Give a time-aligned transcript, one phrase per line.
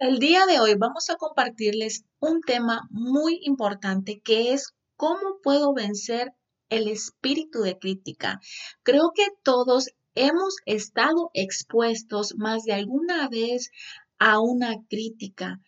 [0.00, 5.74] El día de hoy vamos a compartirles un tema muy importante que es cómo puedo
[5.74, 6.34] vencer
[6.68, 8.38] el espíritu de crítica.
[8.84, 13.72] Creo que todos hemos estado expuestos más de alguna vez
[14.20, 15.60] a una crítica.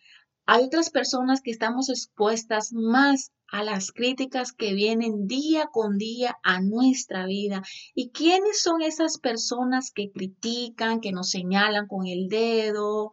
[0.45, 6.37] Hay otras personas que estamos expuestas más a las críticas que vienen día con día
[6.41, 7.63] a nuestra vida.
[7.93, 13.11] ¿Y quiénes son esas personas que critican, que nos señalan con el dedo,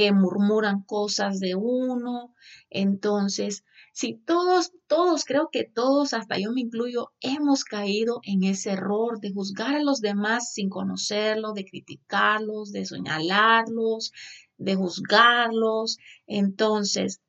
[0.00, 2.34] que murmuran cosas de uno.
[2.70, 8.70] Entonces, si todos, todos, creo que todos, hasta yo me incluyo, hemos caído en ese
[8.70, 14.12] error de juzgar a los demás sin conocerlos, de criticarlos, de señalarlos,
[14.56, 15.98] de juzgarlos.
[16.26, 17.20] Entonces,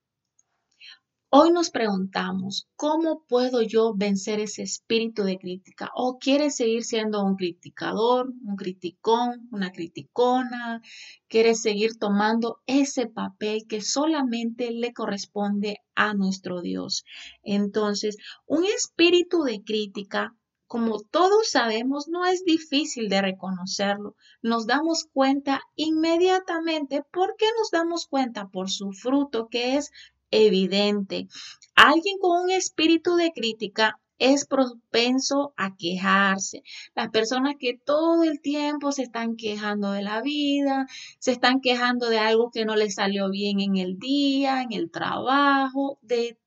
[1.34, 5.90] Hoy nos preguntamos, ¿cómo puedo yo vencer ese espíritu de crítica?
[5.96, 10.82] ¿O quieres seguir siendo un criticador, un criticón, una criticona?
[11.30, 17.06] ¿Quieres seguir tomando ese papel que solamente le corresponde a nuestro Dios?
[17.44, 20.36] Entonces, un espíritu de crítica
[20.72, 24.16] como todos sabemos, no es difícil de reconocerlo.
[24.42, 27.04] Nos damos cuenta inmediatamente.
[27.12, 28.48] ¿Por qué nos damos cuenta?
[28.48, 29.92] Por su fruto, que es
[30.32, 31.28] evidente.
[31.76, 36.62] Alguien con un espíritu de crítica es propenso a quejarse.
[36.96, 40.86] Las personas que todo el tiempo se están quejando de la vida,
[41.20, 44.92] se están quejando de algo que no les salió bien en el día, en el
[44.92, 46.38] trabajo, de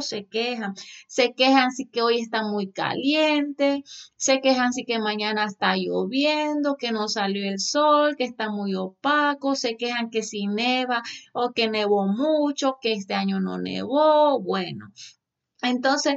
[0.00, 0.74] se quejan.
[1.06, 3.82] Se quejan si que hoy está muy caliente,
[4.16, 8.74] se quejan si que mañana está lloviendo, que no salió el sol, que está muy
[8.74, 11.02] opaco, se quejan que si neva
[11.32, 14.40] o que nevó mucho, que este año no nevó.
[14.40, 14.86] Bueno,
[15.62, 16.14] entonces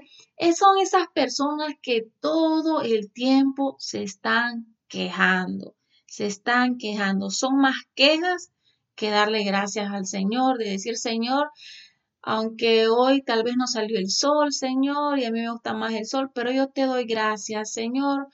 [0.57, 5.75] son esas personas que todo el tiempo se están quejando,
[6.07, 7.29] se están quejando.
[7.29, 8.51] Son más quejas
[8.95, 11.49] que darle gracias al Señor, de decir, Señor,
[12.23, 15.93] aunque hoy tal vez no salió el sol, Señor, y a mí me gusta más
[15.93, 18.28] el sol, pero yo te doy gracias, Señor,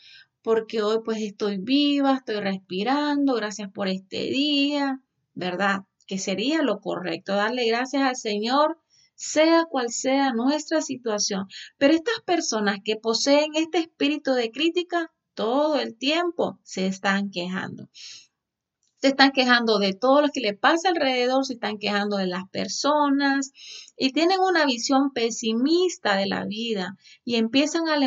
[0.43, 5.01] porque hoy pues estoy viva, estoy respirando, gracias por este día,
[5.33, 5.85] ¿verdad?
[6.05, 8.77] Que sería lo correcto, darle gracias al Señor,
[9.15, 11.47] sea cual sea nuestra situación.
[11.79, 17.89] Pero estas personas que poseen este espíritu de crítica, todo el tiempo se están quejando
[19.01, 22.49] se están quejando de todo lo que le pasa alrededor, se están quejando de las
[22.49, 23.51] personas
[23.97, 27.97] y tienen una visión pesimista de la vida y empiezan a,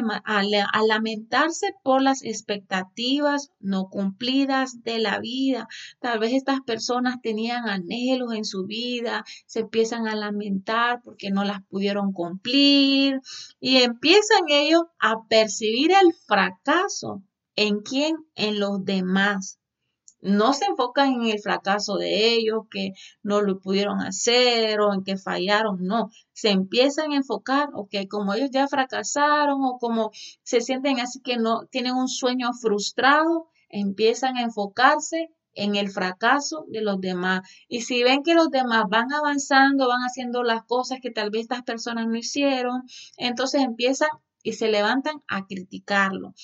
[0.83, 5.67] lamentarse por las expectativas no cumplidas de la vida.
[5.99, 11.45] Tal vez estas personas tenían anhelos en su vida, se empiezan a lamentar porque no
[11.45, 13.21] las pudieron cumplir
[13.61, 17.23] y empiezan ellos a percibir el fracaso.
[17.55, 18.17] ¿En quién?
[18.35, 19.59] En los demás
[20.23, 25.05] no se enfocan en el fracaso de ellos, que no lo pudieron hacer o en
[25.05, 30.11] que fallaron, no, se empiezan a enfocar, ok, como ellos ya fracasaron o como
[30.43, 36.65] se sienten así que no tienen un sueño frustrado, empiezan a enfocarse en el fracaso
[36.69, 37.43] de los demás.
[37.69, 41.43] Y si ven que los demás van avanzando, van haciendo las cosas que tal vez
[41.43, 42.83] estas personas no hicieron,
[43.17, 44.09] entonces empiezan
[44.43, 46.35] y se levantan a criticarlo.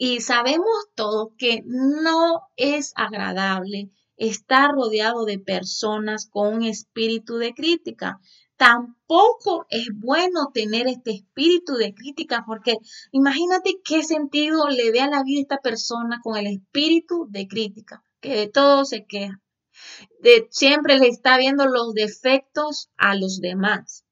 [0.00, 7.52] Y sabemos todos que no es agradable estar rodeado de personas con un espíritu de
[7.52, 8.20] crítica.
[8.56, 12.76] Tampoco es bueno tener este espíritu de crítica porque
[13.10, 18.04] imagínate qué sentido le ve a la vida esta persona con el espíritu de crítica,
[18.20, 19.40] que de todo se queja.
[20.20, 24.04] De, siempre le está viendo los defectos a los demás.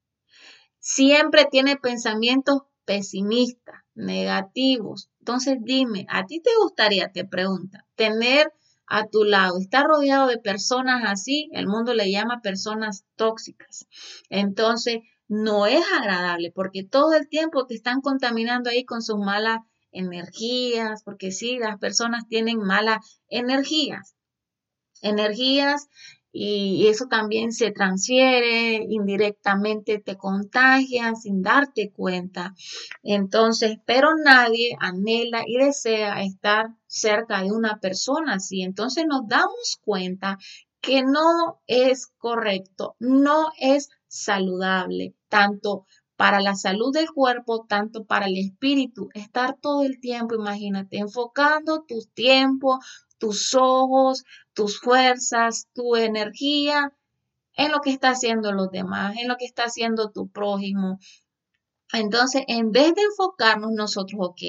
[0.79, 8.49] Siempre tiene pensamientos pesimistas, negativos, entonces dime, ¿a ti te gustaría, te pregunta, tener
[8.85, 11.49] a tu lado, estar rodeado de personas así?
[11.51, 13.87] El mundo le llama personas tóxicas.
[14.29, 19.59] Entonces, no es agradable porque todo el tiempo te están contaminando ahí con sus malas
[19.91, 24.15] energías, porque sí, las personas tienen malas energías.
[25.01, 25.89] Energías
[26.39, 32.53] y eso también se transfiere indirectamente, te contagian sin darte cuenta.
[33.01, 38.61] Entonces, pero nadie anhela y desea estar cerca de una persona así.
[38.61, 40.37] Entonces nos damos cuenta
[40.79, 45.85] que no es correcto, no es saludable, tanto
[46.17, 51.83] para la salud del cuerpo, tanto para el espíritu, estar todo el tiempo, imagínate, enfocando
[51.87, 52.79] tu tiempo,
[53.17, 54.23] tus ojos,
[54.53, 56.93] tus fuerzas, tu energía
[57.53, 60.99] en lo que está haciendo los demás, en lo que está haciendo tu prójimo.
[61.93, 64.41] Entonces, en vez de enfocarnos nosotros, ok,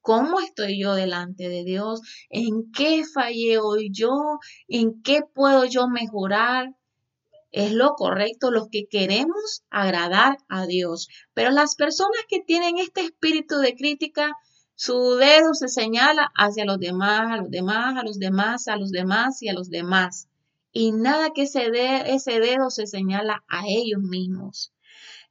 [0.00, 2.00] ¿cómo estoy yo delante de Dios?
[2.28, 4.38] ¿En qué fallé hoy yo?
[4.68, 6.74] ¿En qué puedo yo mejorar?
[7.52, 11.08] es lo correcto, los que queremos agradar a Dios.
[11.34, 14.32] Pero las personas que tienen este espíritu de crítica,
[14.82, 18.90] su dedo se señala hacia los demás, a los demás, a los demás, a los
[18.90, 20.26] demás y a los demás.
[20.72, 21.70] Y nada que ese,
[22.06, 24.72] ese dedo se señala a ellos mismos.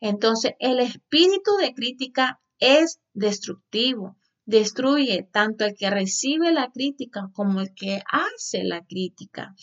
[0.01, 4.17] Entonces, el espíritu de crítica es destructivo.
[4.45, 9.55] Destruye tanto el que recibe la crítica como el que hace la crítica.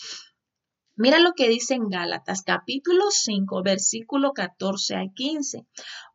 [0.96, 5.64] Mira lo que dice en Gálatas capítulo 5, versículo 14 al 15.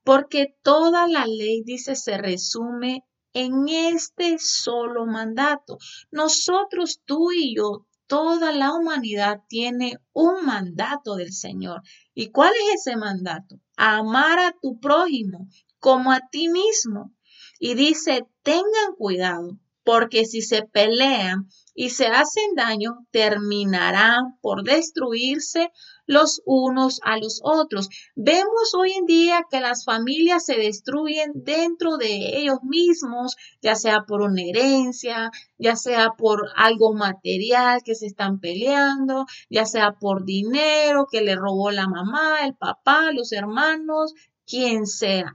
[0.04, 5.78] Porque toda la ley, dice, se resume en este solo mandato.
[6.12, 11.82] Nosotros, tú y yo, toda la humanidad tiene un mandato del Señor.
[12.14, 13.60] ¿Y cuál es ese mandato?
[13.78, 15.48] Amar a tu prójimo
[15.80, 17.14] como a ti mismo.
[17.60, 25.72] Y dice, tengan cuidado, porque si se pelean y se hacen daño, terminarán por destruirse
[26.12, 27.88] los unos a los otros.
[28.16, 34.04] Vemos hoy en día que las familias se destruyen dentro de ellos mismos, ya sea
[34.06, 40.26] por una herencia, ya sea por algo material que se están peleando, ya sea por
[40.26, 44.14] dinero que le robó la mamá, el papá, los hermanos,
[44.46, 45.34] quien sea.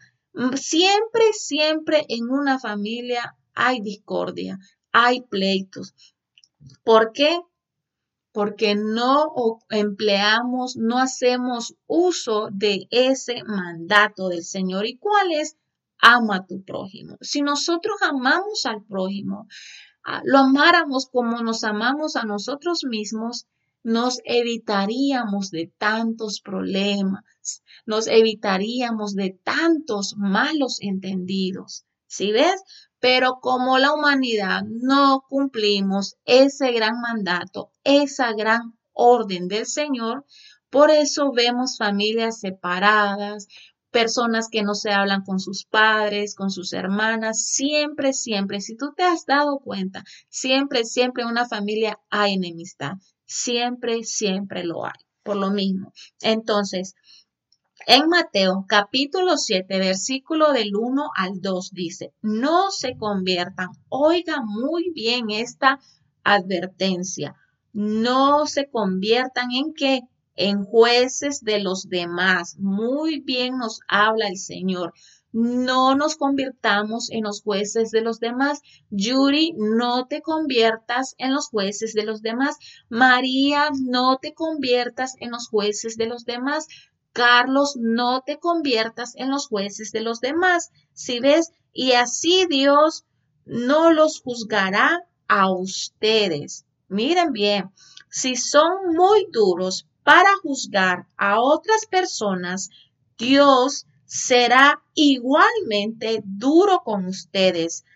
[0.57, 4.59] Siempre, siempre en una familia hay discordia,
[4.93, 5.95] hay pleitos.
[6.85, 7.41] ¿Por qué?
[8.37, 9.33] Porque no
[9.71, 14.85] empleamos, no hacemos uso de ese mandato del Señor.
[14.85, 15.57] ¿Y cuál es?
[16.03, 17.17] Ama a tu prójimo.
[17.23, 19.49] Si nosotros amamos al prójimo,
[20.05, 23.47] ah, lo amáramos como nos amamos a nosotros mismos,
[23.83, 27.25] nos evitaríamos de tantos problemas,
[27.87, 31.87] nos evitaríamos de tantos malos entendidos.
[32.07, 32.63] ¿Sí ves?
[33.01, 40.25] Pero como la humanidad no cumplimos ese gran mandato, esa gran orden del Señor,
[40.71, 43.49] por eso vemos familias separadas,
[43.91, 48.93] personas que no se hablan con sus padres, con sus hermanas, siempre, siempre, si tú
[48.95, 52.93] te has dado cuenta, siempre, siempre en una familia hay enemistad,
[53.25, 55.93] siempre, siempre lo hay, por lo mismo.
[56.21, 56.95] Entonces,
[57.89, 64.91] en Mateo capítulo 7, versículo del 1 al 2 dice, no se conviertan, oiga muy
[64.93, 65.79] bien esta
[66.25, 67.37] advertencia,
[67.73, 70.01] no se conviertan en qué?
[70.35, 72.57] En jueces de los demás.
[72.59, 74.93] Muy bien nos habla el Señor.
[75.33, 78.63] No nos convirtamos en los jueces de los demás.
[78.91, 82.57] Yuri, no te conviertas en los jueces de los demás.
[82.89, 86.67] María, no te conviertas en los jueces de los demás.
[87.17, 90.71] Carlos, no te conviertas en los jueces de los demás.
[90.93, 93.07] Si ves, y así Dios
[93.47, 96.67] no los juzgará a ustedes.
[96.89, 97.73] Miren bien,
[98.11, 102.69] si son muy duros para juzgar a otras personas,
[103.17, 107.87] Dios será igualmente duro con ustedes.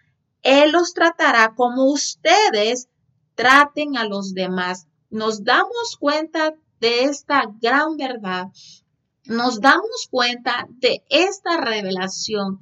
[0.43, 2.88] Él los tratará como ustedes
[3.34, 4.87] traten a los demás.
[5.11, 8.46] Nos damos cuenta de esta gran verdad
[9.26, 12.61] nos damos cuenta de esta revelación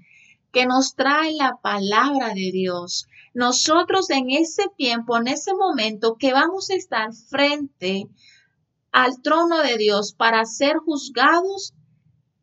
[0.52, 3.06] que nos trae la palabra de Dios.
[3.34, 8.08] Nosotros en ese tiempo, en ese momento que vamos a estar frente
[8.92, 11.74] al trono de Dios para ser juzgados,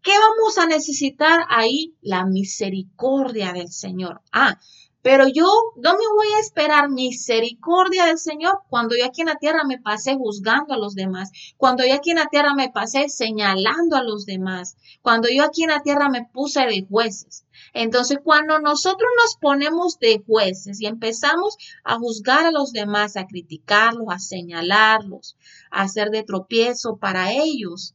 [0.01, 1.95] ¿qué vamos a necesitar ahí?
[2.01, 4.21] La misericordia del Señor.
[4.31, 4.59] Ah,
[5.05, 5.45] pero yo
[5.75, 9.77] no me voy a esperar misericordia del Señor cuando yo aquí en la tierra me
[9.77, 14.03] pasé juzgando a los demás, cuando yo aquí en la tierra me pasé señalando a
[14.03, 17.45] los demás, cuando yo aquí en la tierra me puse de jueces.
[17.73, 23.27] Entonces, cuando nosotros nos ponemos de jueces y empezamos a juzgar a los demás, a
[23.27, 25.37] criticarlos, a señalarlos,
[25.69, 27.93] a hacer de tropiezo para ellos,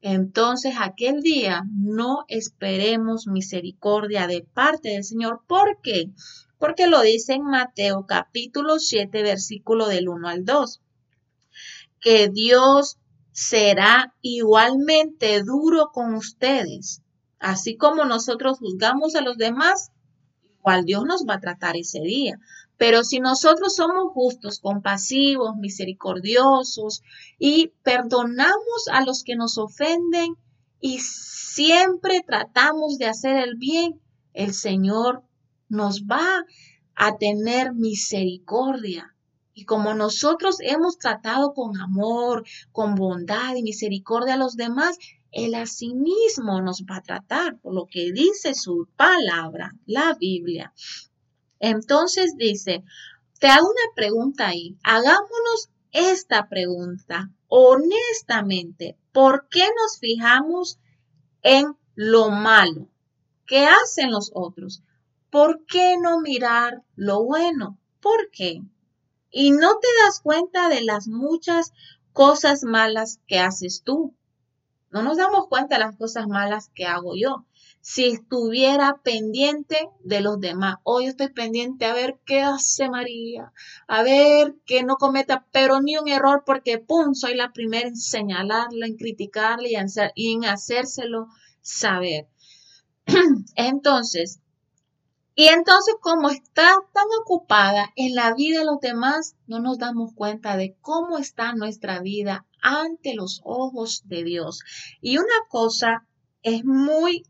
[0.00, 5.42] entonces aquel día no esperemos misericordia de parte del Señor.
[5.46, 6.10] ¿Por qué?
[6.58, 10.80] Porque lo dice en Mateo capítulo 7, versículo del 1 al 2.
[12.00, 12.98] Que Dios
[13.32, 17.02] será igualmente duro con ustedes.
[17.38, 19.90] Así como nosotros juzgamos a los demás,
[20.58, 22.38] igual Dios nos va a tratar ese día.
[22.78, 27.02] Pero si nosotros somos justos, compasivos, misericordiosos
[27.38, 30.36] y perdonamos a los que nos ofenden
[30.80, 34.00] y siempre tratamos de hacer el bien,
[34.32, 35.24] el Señor
[35.68, 36.44] nos va
[36.94, 39.14] a tener misericordia.
[39.54, 44.96] Y como nosotros hemos tratado con amor, con bondad y misericordia a los demás,
[45.32, 50.72] Él asimismo nos va a tratar por lo que dice su palabra, la Biblia.
[51.60, 52.84] Entonces dice,
[53.38, 54.76] te hago una pregunta ahí.
[54.82, 57.30] Hagámonos esta pregunta.
[57.50, 60.78] honestamente, ¿por qué nos fijamos
[61.42, 62.88] en lo malo?
[63.46, 64.82] ¿Qué hacen los otros?
[65.30, 67.78] ¿Por qué no mirar lo bueno?
[68.00, 68.60] ¿Por qué?
[69.30, 71.72] Y no te das cuenta de las muchas
[72.12, 74.14] cosas malas que haces tú.
[74.90, 77.44] No nos damos cuenta de las cosas malas que hago yo
[77.80, 80.76] si estuviera pendiente de los demás.
[80.82, 83.52] Hoy estoy pendiente a ver qué hace María,
[83.86, 87.96] a ver que no cometa, pero ni un error porque, ¡pum!, soy la primera en
[87.96, 91.28] señalarla, en en, y en hacérselo
[91.62, 92.28] saber.
[93.54, 94.40] Entonces,
[95.34, 100.12] y entonces como está tan ocupada en la vida de los demás, no nos damos
[100.12, 104.60] cuenta de cómo está nuestra vida ante los ojos de Dios.
[105.00, 106.06] Y una cosa
[106.42, 107.24] es muy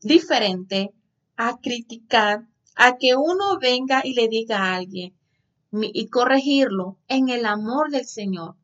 [0.00, 0.92] diferente
[1.36, 5.14] a criticar, a que uno venga y le diga a alguien
[5.72, 8.56] y corregirlo en el amor del Señor.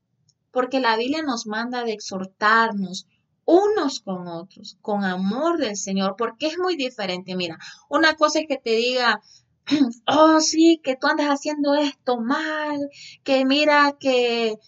[0.50, 3.07] Porque la Biblia nos manda de exhortarnos
[3.45, 7.35] unos con otros, con amor del Señor, porque es muy diferente.
[7.35, 9.23] Mira, una cosa es que te diga,
[10.07, 12.90] oh sí, que tú andas haciendo esto mal,
[13.25, 14.59] que mira que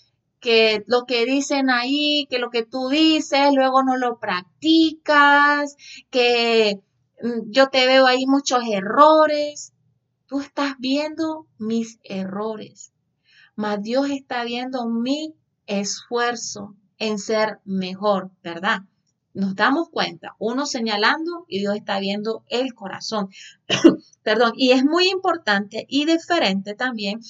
[0.40, 5.76] que lo que dicen ahí, que lo que tú dices, luego no lo practicas,
[6.10, 6.80] que
[7.22, 9.72] mm, yo te veo ahí muchos errores.
[10.26, 12.92] Tú estás viendo mis errores,
[13.56, 15.34] mas Dios está viendo mi
[15.66, 18.82] esfuerzo en ser mejor, ¿verdad?
[19.32, 23.28] Nos damos cuenta, uno señalando y Dios está viendo el corazón.
[24.22, 27.20] Perdón, y es muy importante y diferente también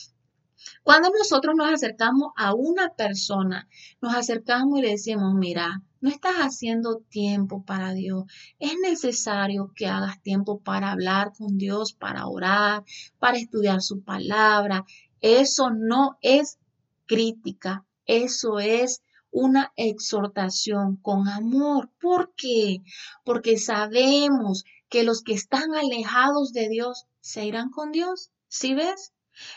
[0.83, 3.69] cuando nosotros nos acercamos a una persona,
[4.01, 8.25] nos acercamos y le decimos, mira, no estás haciendo tiempo para Dios.
[8.59, 12.85] Es necesario que hagas tiempo para hablar con Dios, para orar,
[13.19, 14.85] para estudiar su palabra.
[15.21, 16.59] Eso no es
[17.07, 21.91] crítica, eso es una exhortación con amor.
[22.01, 22.83] ¿Por qué?
[23.25, 28.31] Porque sabemos que los que están alejados de Dios se irán con Dios.
[28.49, 29.13] ¿Sí ves?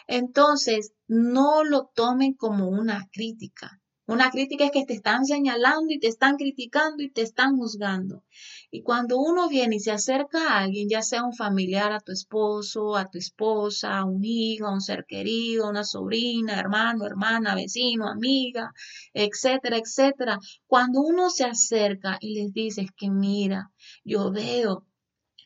[0.07, 3.81] Entonces, no lo tomen como una crítica.
[4.05, 8.25] Una crítica es que te están señalando y te están criticando y te están juzgando.
[8.69, 12.11] Y cuando uno viene y se acerca a alguien, ya sea un familiar, a tu
[12.11, 17.55] esposo, a tu esposa, a un hijo, a un ser querido, una sobrina, hermano, hermana,
[17.55, 18.73] vecino, amiga,
[19.13, 20.37] etcétera, etcétera,
[20.67, 23.71] cuando uno se acerca y les dices que mira,
[24.03, 24.85] yo veo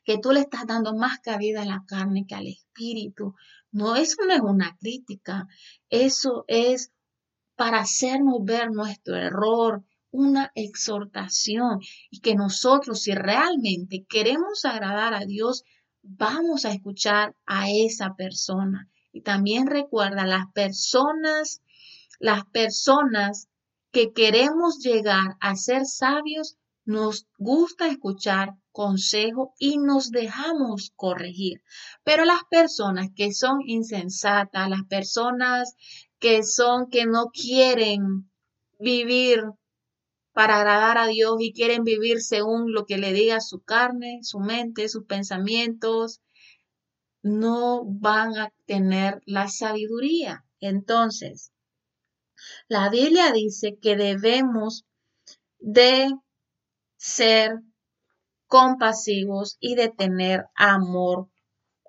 [0.08, 3.36] que tú le estás dando más cabida a la carne que al espíritu.
[3.74, 5.48] No, eso no es una crítica,
[5.90, 6.94] eso es
[7.58, 15.26] para hacernos ver nuestro error, una exhortación y que nosotros si realmente queremos agradar a
[15.26, 15.66] Dios,
[16.02, 18.90] vamos a escuchar a esa persona.
[19.12, 21.62] Y también recuerda, las personas,
[22.18, 23.50] las personas
[23.92, 26.56] que queremos llegar a ser sabios,
[26.88, 31.62] nos gusta escuchar consejo y nos dejamos corregir.
[32.06, 35.76] Pero las personas que son insensatas, las personas
[36.18, 38.32] que son que no quieren
[38.80, 39.44] vivir
[40.32, 44.40] para agradar a Dios y quieren vivir según lo que le diga su carne, su
[44.40, 46.22] mente, sus pensamientos,
[47.22, 50.46] no van a tener la sabiduría.
[50.62, 51.52] Entonces,
[52.70, 54.86] la Biblia dice que debemos
[55.60, 56.14] de
[56.98, 57.62] ser
[58.48, 61.30] compasivos y de tener amor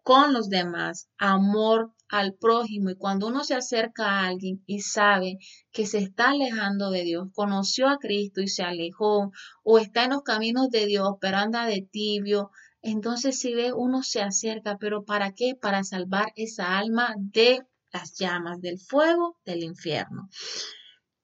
[0.03, 2.91] con los demás, amor al prójimo.
[2.91, 5.39] Y cuando uno se acerca a alguien y sabe
[5.71, 10.11] que se está alejando de Dios, conoció a Cristo y se alejó, o está en
[10.11, 12.51] los caminos de Dios, pero anda de tibio,
[12.81, 15.55] entonces si ve, uno se acerca, pero ¿para qué?
[15.61, 20.29] Para salvar esa alma de las llamas, del fuego, del infierno.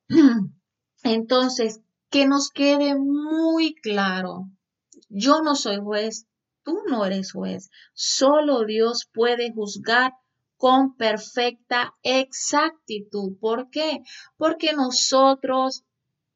[1.02, 1.80] Entonces,
[2.14, 4.46] que nos quede muy claro
[5.08, 6.26] yo no soy juez,
[6.62, 7.70] tú no eres juez.
[7.92, 10.12] Solo Dios puede juzgar
[10.56, 13.36] con perfecta exactitud.
[13.40, 14.02] ¿Por qué?
[14.36, 15.82] Porque nosotros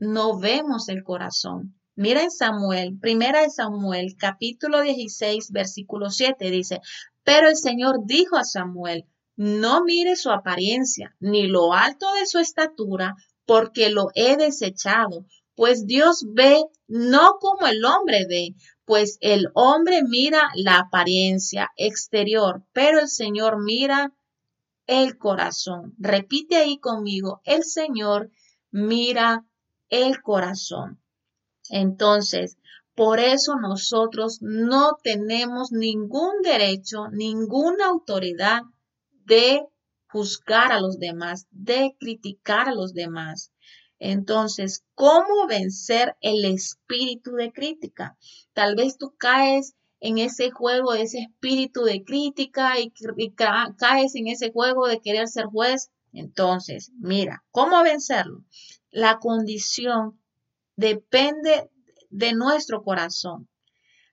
[0.00, 1.78] no vemos el corazón.
[1.94, 6.80] Mira en Samuel, primera de Samuel, capítulo 16, versículo 7, dice,
[7.22, 9.04] pero el Señor dijo a Samuel,
[9.36, 15.24] no mire su apariencia, ni lo alto de su estatura, porque lo he desechado,
[15.58, 22.62] pues Dios ve no como el hombre ve, pues el hombre mira la apariencia exterior,
[22.72, 24.14] pero el Señor mira
[24.86, 25.96] el corazón.
[25.98, 28.30] Repite ahí conmigo, el Señor
[28.70, 29.46] mira
[29.88, 31.02] el corazón.
[31.70, 32.56] Entonces,
[32.94, 38.62] por eso nosotros no tenemos ningún derecho, ninguna autoridad
[39.24, 39.66] de
[40.06, 43.50] juzgar a los demás, de criticar a los demás.
[43.98, 48.16] Entonces, ¿cómo vencer el espíritu de crítica?
[48.52, 52.92] Tal vez tú caes en ese juego, ese espíritu de crítica y,
[53.76, 55.90] caes en ese juego de querer ser juez.
[56.12, 58.44] Entonces, mira, ¿cómo vencerlo?
[58.90, 60.20] La condición
[60.76, 61.68] depende
[62.10, 63.48] de nuestro corazón.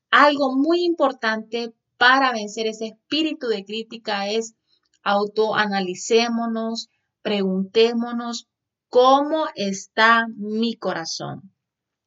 [0.10, 4.56] Algo muy importante para vencer ese espíritu de crítica es
[5.04, 6.90] autoanalicémonos,
[7.22, 8.48] preguntémonos
[8.96, 11.54] cómo está mi corazón.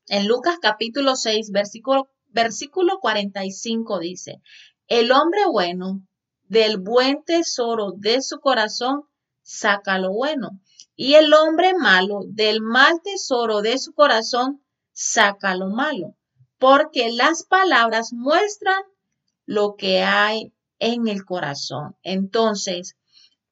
[0.06, 4.40] En Lucas capítulo 6, versículo, versículo 45 dice,
[4.86, 6.00] el hombre bueno
[6.44, 9.02] del buen tesoro de su corazón
[9.42, 10.62] saca lo bueno,
[10.96, 16.16] y el hombre malo del mal tesoro de su corazón saca lo malo,
[16.56, 18.82] porque las palabras muestran
[19.44, 21.98] lo que hay en el corazón.
[22.02, 22.96] Entonces,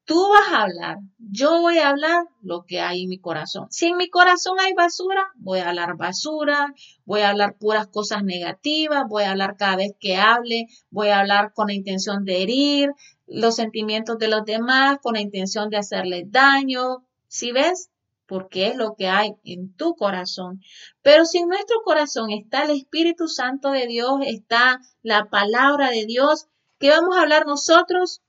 [0.06, 3.66] tú vas a hablar, yo voy a hablar lo que hay en mi corazón.
[3.70, 6.72] Si en mi corazón hay basura, voy a hablar basura,
[7.04, 11.18] voy a hablar puras cosas negativas, voy a hablar cada vez que hable, voy a
[11.20, 12.90] hablar con la intención de herir
[13.26, 17.04] los sentimientos de los demás, con la intención de hacerles daño.
[17.26, 17.90] Si ves?
[18.26, 20.60] porque es lo que hay en tu corazón.
[21.00, 26.06] Pero si en nuestro corazón está el Espíritu Santo de Dios, está la palabra de
[26.06, 26.48] Dios,
[26.80, 28.22] ¿qué vamos a hablar nosotros?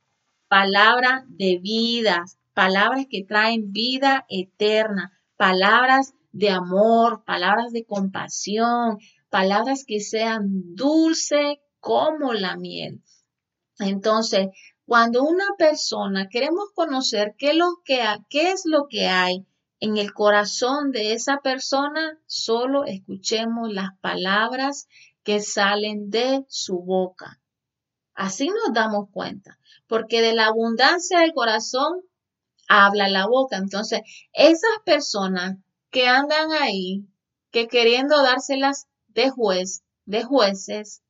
[0.47, 8.97] Palabra de vida, palabras que traen vida eterna, palabras de amor, palabras de compasión,
[9.29, 13.01] palabras que sean dulces como la miel.
[13.79, 14.47] Entonces,
[14.85, 19.45] cuando una persona queremos conocer qué, qué es lo que hay
[19.79, 24.87] en el corazón de esa persona, solo escuchemos las palabras
[25.23, 27.41] que salen de su boca.
[28.13, 32.01] Así nos damos cuenta, porque de la abundancia del corazón
[32.67, 33.57] habla la boca.
[33.57, 34.01] Entonces,
[34.33, 35.57] esas personas
[35.89, 37.05] que andan ahí,
[37.51, 41.01] que queriendo dárselas de juez, de jueces,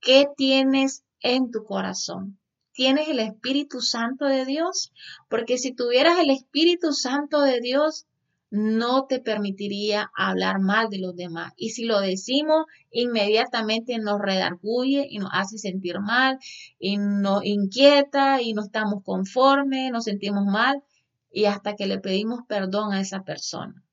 [0.00, 2.38] ¿qué tienes en tu corazón?
[2.78, 4.92] tienes el Espíritu Santo de Dios,
[5.28, 8.06] porque si tuvieras el Espíritu Santo de Dios,
[8.50, 11.52] no te permitiría hablar mal de los demás.
[11.56, 16.38] Y si lo decimos, inmediatamente nos redarguye y nos hace sentir mal
[16.78, 20.82] y nos inquieta y no estamos conformes, nos sentimos mal
[21.30, 23.84] y hasta que le pedimos perdón a esa persona.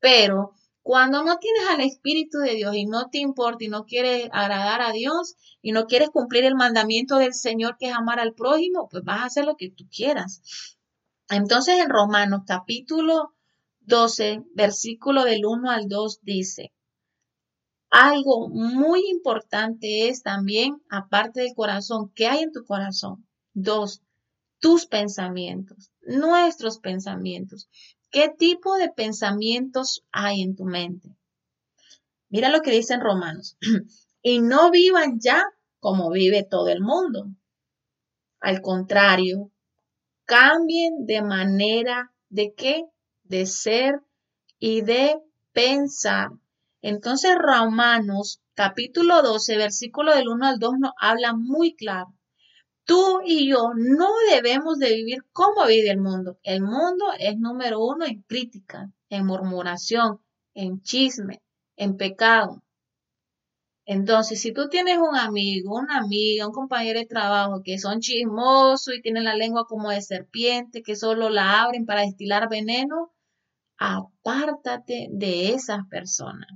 [0.00, 4.30] Pero cuando no tienes al Espíritu de Dios y no te importa y no quieres
[4.32, 8.32] agradar a Dios y no quieres cumplir el mandamiento del Señor que es amar al
[8.32, 10.40] prójimo, pues vas a hacer lo que tú quieras.
[11.28, 13.34] Entonces en Romanos capítulo
[13.88, 16.72] 12, versículo del 1 al 2 dice,
[17.90, 23.26] algo muy importante es también, aparte del corazón, ¿qué hay en tu corazón?
[23.54, 24.02] Dos,
[24.58, 27.70] tus pensamientos, nuestros pensamientos.
[28.10, 31.08] ¿Qué tipo de pensamientos hay en tu mente?
[32.28, 33.56] Mira lo que dice en Romanos.
[34.22, 35.42] y no vivan ya
[35.80, 37.28] como vive todo el mundo.
[38.40, 39.50] Al contrario,
[40.26, 42.84] cambien de manera de qué?
[43.28, 44.00] De ser
[44.58, 45.20] y de
[45.52, 46.30] pensar.
[46.80, 52.14] Entonces Romanos capítulo 12, versículo del 1 al 2 nos habla muy claro.
[52.84, 56.38] Tú y yo no debemos de vivir como vive el mundo.
[56.42, 60.20] El mundo es número uno en crítica, en murmuración,
[60.54, 61.42] en chisme,
[61.76, 62.62] en pecado.
[63.84, 68.94] Entonces, si tú tienes un amigo, una amiga, un compañero de trabajo que son chismosos
[68.94, 73.12] y tienen la lengua como de serpiente, que solo la abren para destilar veneno,
[73.78, 76.48] apártate de esas personas.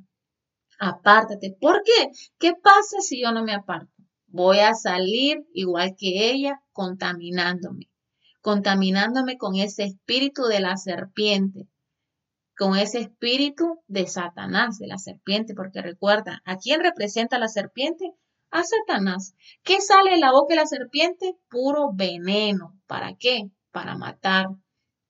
[0.79, 1.57] Apártate.
[1.61, 2.11] ¿Por qué?
[2.39, 3.93] ¿Qué pasa si yo no me aparto?
[4.33, 7.91] voy a salir igual que ella contaminándome,
[8.41, 11.69] contaminándome con ese espíritu de la serpiente,
[12.57, 18.13] con ese espíritu de Satanás, de la serpiente, porque recuerda, ¿a quién representa la serpiente?
[18.51, 19.35] A Satanás.
[19.63, 21.37] ¿Qué sale de la boca de la serpiente?
[21.49, 22.79] Puro veneno.
[22.87, 23.51] ¿Para qué?
[23.71, 24.49] Para matar.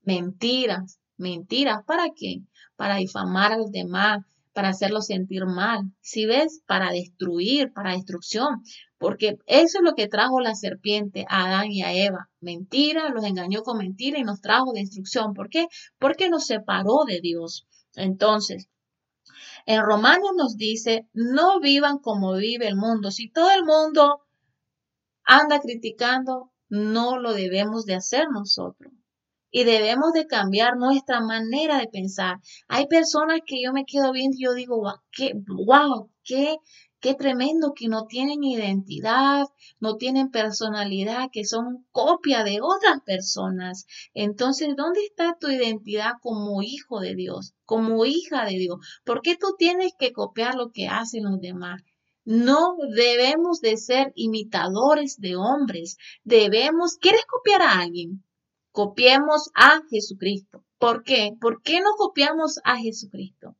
[0.03, 1.01] Mentiras.
[1.17, 1.85] Mentiras.
[1.87, 2.43] ¿Para qué?
[2.77, 5.93] Para difamar a los demás, para hacerlos sentir mal.
[6.01, 8.63] Si ves, para destruir, para destrucción
[9.03, 12.31] porque eso es lo que trajo la serpiente a Adán y a Eva.
[12.41, 15.35] Mentira, los engañó con mentira y nos trajo destrucción.
[15.35, 15.67] ¿Por qué?
[15.99, 17.67] Porque nos separó de Dios.
[17.97, 18.69] Entonces,
[19.67, 23.11] en Romanos nos dice, no vivan como vive el mundo.
[23.11, 24.21] Si todo el mundo
[25.25, 28.93] anda criticando, no lo debemos de hacer nosotros.
[29.53, 32.39] Y debemos de cambiar nuestra manera de pensar.
[32.67, 36.57] Hay personas que yo me quedo viendo y yo digo, qué, wow, qué
[37.03, 39.47] Qué tremendo que no tienen identidad,
[39.81, 43.87] no tienen personalidad, que son copia de otras personas.
[44.15, 48.79] Entonces, ¿dónde está tu identidad como hijo de Dios, como hija de Dios?
[49.05, 51.83] ¿Por qué tú tienes que copiar lo que hacen los demás?
[52.25, 55.97] No debemos de ser imitadores de hombres.
[56.23, 58.23] Debemos, ¿quieres copiar a alguien?
[58.73, 60.65] Copiemos a Jesucristo.
[60.79, 61.37] ¿Por qué?
[61.41, 63.55] ¿Por qué no copiamos a Jesucristo?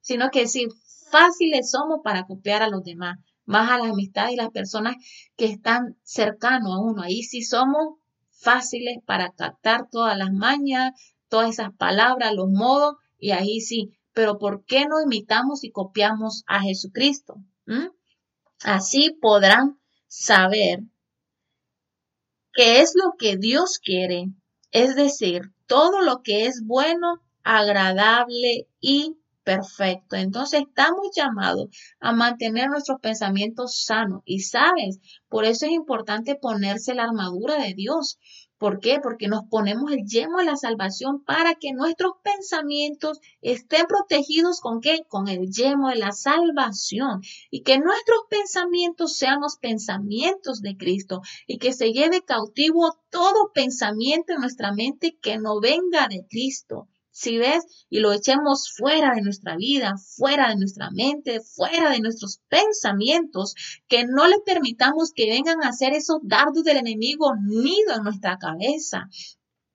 [0.00, 0.66] Sino que si
[1.10, 4.96] fáciles somos para copiar a los demás, más a las amistades y las personas
[5.36, 7.02] que están cercanos a uno.
[7.02, 7.98] Ahí sí somos
[8.30, 10.92] fáciles para captar todas las mañas,
[11.28, 13.90] todas esas palabras, los modos, y ahí sí.
[14.12, 17.36] Pero ¿por qué no imitamos y copiamos a Jesucristo?
[17.66, 17.88] ¿Mm?
[18.62, 20.80] Así podrán saber
[22.52, 24.26] qué es lo que Dios quiere,
[24.74, 30.16] es decir, todo lo que es bueno, agradable y perfecto.
[30.16, 31.68] Entonces estamos llamados
[32.00, 37.74] a mantener nuestros pensamientos sanos y sabes, por eso es importante ponerse la armadura de
[37.74, 38.18] Dios.
[38.58, 39.00] ¿Por qué?
[39.02, 44.80] Porque nos ponemos el yemo de la salvación para que nuestros pensamientos estén protegidos con
[44.80, 45.04] qué?
[45.08, 51.20] Con el yemo de la salvación y que nuestros pensamientos sean los pensamientos de Cristo
[51.46, 56.88] y que se lleve cautivo todo pensamiento en nuestra mente que no venga de Cristo
[57.16, 62.00] si ves, y lo echemos fuera de nuestra vida, fuera de nuestra mente, fuera de
[62.00, 63.54] nuestros pensamientos,
[63.86, 68.36] que no le permitamos que vengan a hacer esos dardos del enemigo nido en nuestra
[68.38, 69.08] cabeza,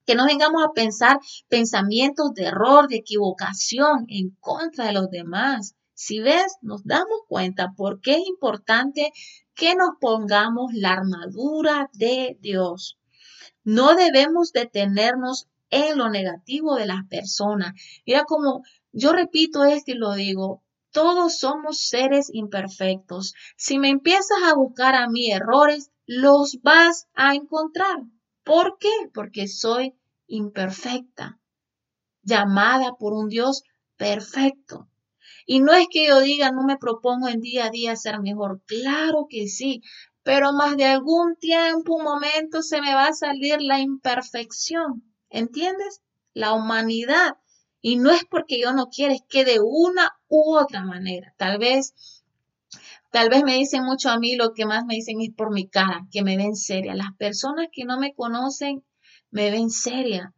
[0.05, 5.75] que no vengamos a pensar pensamientos de error, de equivocación en contra de los demás.
[5.93, 9.13] Si ves, nos damos cuenta por qué es importante
[9.53, 12.99] que nos pongamos la armadura de Dios.
[13.63, 17.73] No debemos detenernos en lo negativo de las personas.
[18.05, 23.33] Mira como yo repito esto y lo digo, todos somos seres imperfectos.
[23.55, 27.99] Si me empiezas a buscar a mí errores, los vas a encontrar.
[28.43, 28.89] ¿Por qué?
[29.13, 31.39] Porque soy imperfecta,
[32.23, 33.63] llamada por un Dios
[33.97, 34.89] perfecto.
[35.45, 38.61] Y no es que yo diga, no me propongo en día a día ser mejor.
[38.65, 39.81] Claro que sí,
[40.23, 45.08] pero más de algún tiempo, un momento, se me va a salir la imperfección.
[45.29, 46.01] ¿Entiendes?
[46.33, 47.37] La humanidad.
[47.81, 51.33] Y no es porque yo no quiera, es que de una u otra manera.
[51.37, 51.93] Tal vez,
[53.11, 55.67] tal vez me dicen mucho a mí, lo que más me dicen es por mi
[55.67, 56.93] cara, que me ven seria.
[56.93, 58.83] Las personas que no me conocen
[59.31, 60.33] me ven seria.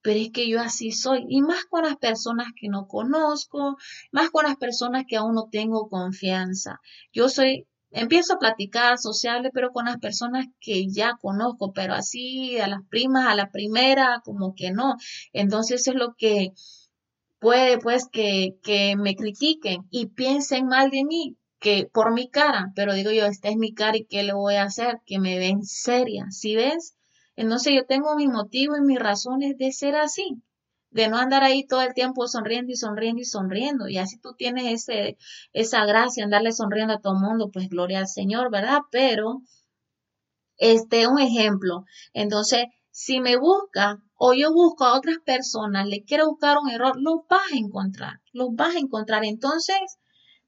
[0.00, 1.26] Pero es que yo así soy.
[1.28, 3.76] Y más con las personas que no conozco,
[4.12, 6.80] más con las personas que aún no tengo confianza.
[7.12, 12.58] Yo soy empiezo a platicar sociable, pero con las personas que ya conozco, pero así
[12.58, 14.96] a las primas, a la primera, como que no.
[15.32, 16.52] Entonces es lo que
[17.38, 22.72] puede, pues, que, que me critiquen y piensen mal de mí, que por mi cara,
[22.76, 25.00] pero digo yo, esta es mi cara y ¿qué le voy a hacer?
[25.06, 26.96] Que me ven seria, ¿sí ves?
[27.36, 30.42] Entonces yo tengo mi motivo y mis razones de ser así
[30.98, 33.88] de no andar ahí todo el tiempo sonriendo y sonriendo y sonriendo.
[33.88, 35.16] Y así tú tienes ese,
[35.52, 38.80] esa gracia, andarle sonriendo a todo el mundo, pues gloria al Señor, ¿verdad?
[38.90, 39.42] Pero,
[40.56, 41.84] este, un ejemplo.
[42.14, 46.96] Entonces, si me busca o yo busco a otras personas, le quiero buscar un error,
[47.00, 49.24] los vas a encontrar, los vas a encontrar.
[49.24, 50.00] Entonces,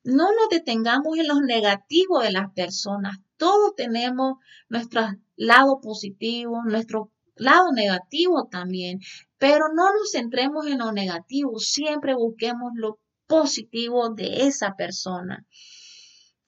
[0.02, 3.18] no nos detengamos en los negativos de las personas.
[3.36, 5.02] Todos tenemos nuestro
[5.36, 9.00] lado positivo, nuestro lado negativo también.
[9.38, 15.46] Pero no nos centremos en lo negativo, siempre busquemos lo positivo de esa persona.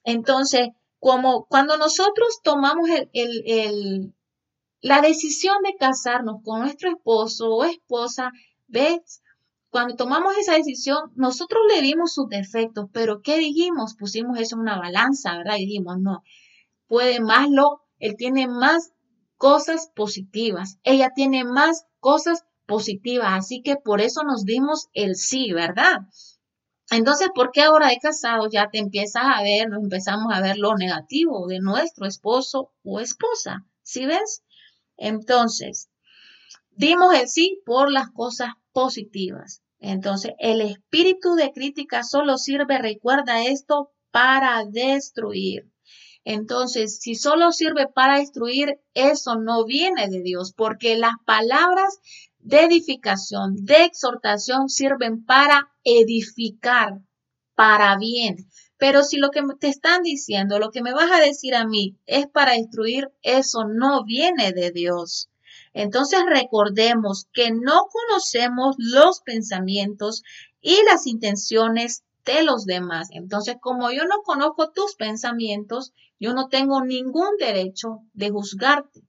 [0.03, 4.13] Entonces, como cuando nosotros tomamos el,
[4.81, 8.31] la decisión de casarnos con nuestro esposo o esposa,
[8.67, 9.21] ¿ves?
[9.69, 13.95] Cuando tomamos esa decisión, nosotros le vimos sus defectos, pero ¿qué dijimos?
[13.95, 15.55] Pusimos eso en una balanza, ¿verdad?
[15.57, 16.21] Y dijimos, no,
[16.87, 18.93] puede más lo, él tiene más
[19.43, 23.35] cosas positivas, ella tiene más cosas positiva.
[23.35, 25.97] Así que por eso nos dimos el sí, ¿verdad?
[26.89, 30.57] Entonces, ¿por qué ahora de casado ya te empiezas a ver, nos empezamos a ver
[30.57, 33.65] lo negativo de nuestro esposo o esposa?
[33.81, 34.45] ¿Sí ves?
[34.95, 35.89] Entonces,
[36.71, 39.61] dimos el sí por las cosas positivas.
[39.79, 45.72] Entonces, el espíritu de crítica solo sirve, recuerda esto, para destruir.
[46.25, 51.99] Entonces, si solo sirve para destruir, eso no viene de Dios, porque las palabras
[52.39, 56.99] de edificación, de exhortación sirven para edificar,
[57.55, 58.47] para bien.
[58.77, 61.97] Pero si lo que te están diciendo, lo que me vas a decir a mí
[62.05, 65.29] es para destruir, eso no viene de Dios.
[65.73, 70.23] Entonces recordemos que no conocemos los pensamientos
[70.61, 73.09] y las intenciones de los demás.
[73.11, 79.01] Entonces, como yo no conozco tus pensamientos, yo no tengo ningún derecho de juzgarte.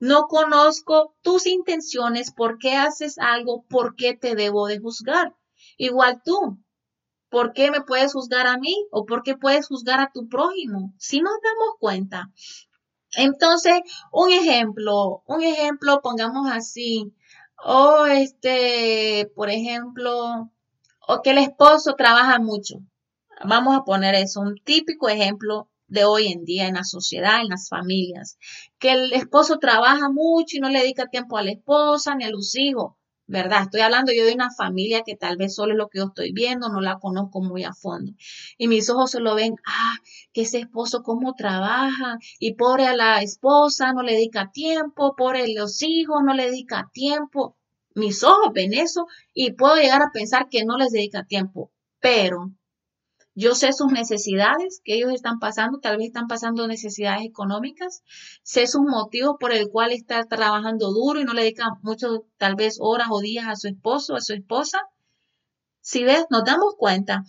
[0.00, 5.34] No conozco tus intenciones, por qué haces algo, por qué te debo de juzgar.
[5.76, 6.58] Igual tú,
[7.28, 10.94] ¿por qué me puedes juzgar a mí o por qué puedes juzgar a tu prójimo?
[10.98, 12.30] Si nos damos cuenta.
[13.16, 13.80] Entonces,
[14.12, 17.12] un ejemplo, un ejemplo, pongamos así,
[17.62, 20.50] o este, por ejemplo,
[21.06, 22.76] o que el esposo trabaja mucho.
[23.44, 27.48] Vamos a poner eso, un típico ejemplo de hoy en día en la sociedad, en
[27.48, 28.38] las familias,
[28.78, 32.30] que el esposo trabaja mucho y no le dedica tiempo a la esposa ni a
[32.30, 32.94] los hijos,
[33.26, 33.62] ¿verdad?
[33.62, 36.32] Estoy hablando yo de una familia que tal vez solo es lo que yo estoy
[36.32, 38.12] viendo, no la conozco muy a fondo.
[38.58, 39.96] Y mis ojos solo ven, ah,
[40.32, 45.42] que ese esposo cómo trabaja y pobre a la esposa no le dedica tiempo, pobre
[45.44, 47.56] a los hijos no le dedica tiempo.
[47.94, 52.50] Mis ojos ven eso y puedo llegar a pensar que no les dedica tiempo, pero
[53.36, 58.04] yo sé sus necesidades que ellos están pasando, tal vez están pasando necesidades económicas,
[58.44, 62.54] sé sus motivos por el cual está trabajando duro y no le dedica mucho, tal
[62.54, 64.78] vez horas o días a su esposo, a su esposa.
[65.80, 67.24] Si ves, nos damos cuenta.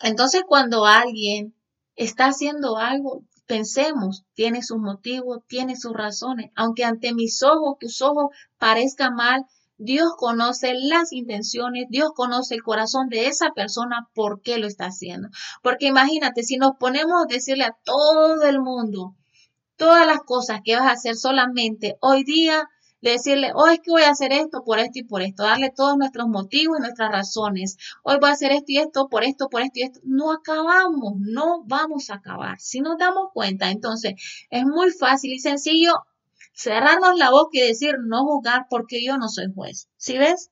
[0.00, 1.54] Entonces, cuando alguien
[1.96, 8.00] está haciendo algo, pensemos, tiene sus motivos, tiene sus razones, aunque ante mis ojos, tus
[8.00, 9.44] ojos parezcan mal,
[9.78, 14.86] Dios conoce las intenciones, Dios conoce el corazón de esa persona, por qué lo está
[14.86, 15.28] haciendo.
[15.62, 19.14] Porque imagínate, si nos ponemos a decirle a todo el mundo
[19.76, 22.68] todas las cosas que vas a hacer solamente hoy día,
[23.02, 25.96] decirle, hoy es que voy a hacer esto por esto y por esto, darle todos
[25.96, 27.76] nuestros motivos y nuestras razones.
[28.02, 30.00] Hoy voy a hacer esto y esto, por esto, por esto y esto.
[30.04, 32.58] No acabamos, no vamos a acabar.
[32.58, 34.14] Si nos damos cuenta, entonces
[34.50, 35.92] es muy fácil y sencillo
[36.56, 39.88] cerrarnos la boca y decir no juzgar porque yo no soy juez.
[39.96, 40.50] ¿Sí ves?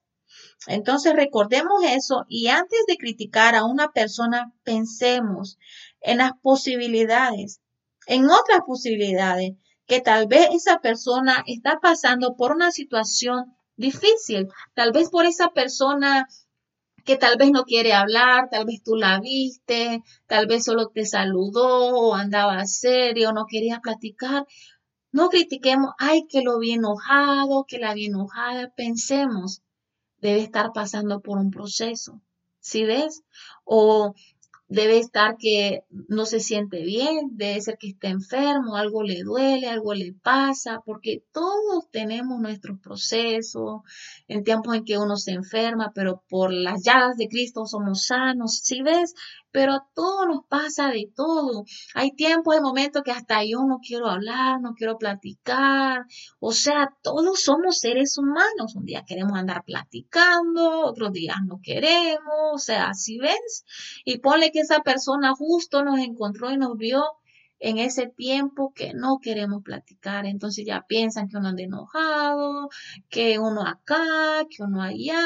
[0.66, 5.58] Entonces recordemos eso y antes de criticar a una persona, pensemos
[6.00, 7.60] en las posibilidades,
[8.06, 9.52] en otras posibilidades,
[9.86, 15.50] que tal vez esa persona está pasando por una situación difícil, tal vez por esa
[15.50, 16.26] persona
[17.04, 21.04] que tal vez no quiere hablar, tal vez tú la viste, tal vez solo te
[21.04, 24.46] saludó o andaba serio, no quería platicar,
[25.14, 28.72] no critiquemos, ay, que lo vi enojado, que la vi enojada.
[28.76, 29.62] Pensemos,
[30.20, 32.20] debe estar pasando por un proceso.
[32.58, 33.22] ¿Sí ves?
[33.62, 34.14] O
[34.66, 39.68] debe estar que no se siente bien, debe ser que está enfermo, algo le duele,
[39.68, 43.82] algo le pasa, porque todos tenemos nuestros procesos,
[44.26, 48.58] en tiempos en que uno se enferma, pero por las llagas de Cristo somos sanos,
[48.64, 49.14] ¿sí ves?
[49.54, 51.64] Pero todo nos pasa de todo.
[51.94, 56.06] Hay tiempos, de momentos que hasta yo no quiero hablar, no quiero platicar,
[56.40, 62.52] o sea, todos somos seres humanos, un día queremos andar platicando, otros días no queremos,
[62.52, 63.64] o sea, ¿sí ves?
[64.04, 67.04] Y ponle que esa persona justo nos encontró y nos vio
[67.60, 70.26] en ese tiempo que no queremos platicar.
[70.26, 72.68] Entonces ya piensan que uno anda enojado,
[73.08, 75.22] que uno acá, que uno allá,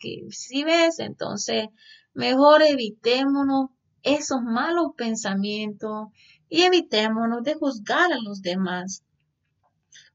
[0.00, 1.68] que si ves, entonces
[2.18, 3.70] mejor evitémonos
[4.02, 6.08] esos malos pensamientos
[6.48, 9.04] y evitémonos de juzgar a los demás.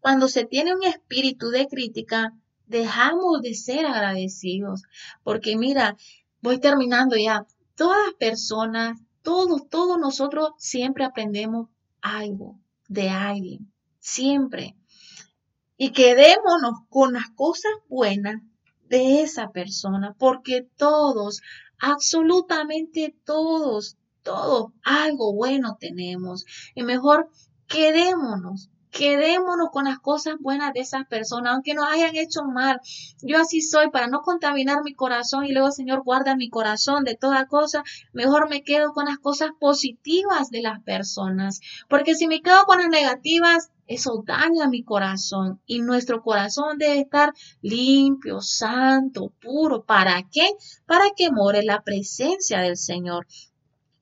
[0.02, 2.34] Cuando se tiene un espíritu de crítica,
[2.68, 4.84] dejamos de ser agradecidos,
[5.24, 5.96] porque mira,
[6.42, 11.70] voy terminando ya todas personas, todos, todos nosotros siempre aprendemos
[12.02, 14.76] algo de alguien, siempre.
[15.78, 18.42] Y quedémonos con las cosas buenas
[18.90, 21.42] de esa persona, porque todos,
[21.84, 26.46] absolutamente todos, todos, algo bueno tenemos.
[26.76, 27.30] Y mejor
[27.68, 32.80] quedémonos Quedémonos con las cosas buenas de esas personas, aunque nos hayan hecho mal.
[33.24, 37.16] Yo así soy para no contaminar mi corazón y luego, Señor, guarda mi corazón de
[37.16, 37.84] toda cosa.
[38.14, 41.60] Mejor me quedo con las cosas positivas de las personas.
[41.90, 47.02] Porque si me quedo con las negativas, eso daña mi corazón y nuestro corazón debe
[47.02, 49.84] estar limpio, santo, puro.
[49.84, 50.48] ¿Para qué?
[50.86, 53.28] Para que more la presencia del Señor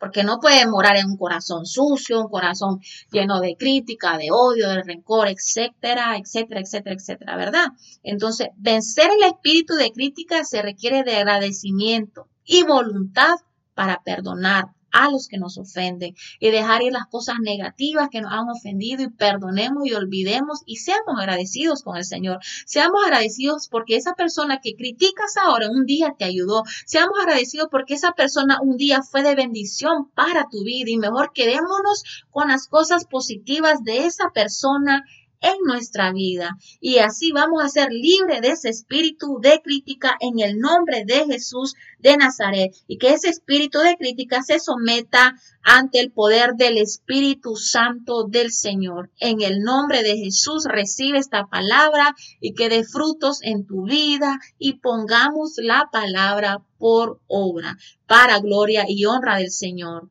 [0.02, 2.80] porque no puede morar en un corazón sucio, un corazón
[3.12, 7.68] lleno de crítica, de odio, de rencor, etcétera, etcétera, etcétera, etcétera, ¿verdad?
[8.02, 13.36] Entonces, vencer el espíritu de crítica se requiere de agradecimiento y voluntad
[13.76, 18.32] para perdonar, a los que nos ofenden y dejar ir las cosas negativas que nos
[18.32, 22.40] han ofendido y perdonemos y olvidemos y seamos agradecidos con el Señor.
[22.66, 26.64] Seamos agradecidos porque esa persona que criticas ahora un día te ayudó.
[26.86, 31.32] Seamos agradecidos porque esa persona un día fue de bendición para tu vida y mejor
[31.34, 35.04] quedémonos con las cosas positivas de esa persona
[35.42, 36.58] en nuestra vida.
[36.80, 41.26] Y así vamos a ser libres de ese espíritu de crítica en el nombre de
[41.26, 42.72] Jesús de Nazaret.
[42.88, 48.52] Y que ese espíritu de crítica se someta ante el poder del Espíritu Santo del
[48.52, 49.12] Señor.
[49.20, 54.40] En el nombre de Jesús recibe esta palabra y que dé frutos en tu vida
[54.58, 57.78] y pongamos la palabra por obra
[58.08, 60.10] para gloria y honra del Señor.